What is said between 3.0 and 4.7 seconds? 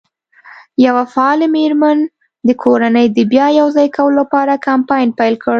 د بیا یو ځای کولو لپاره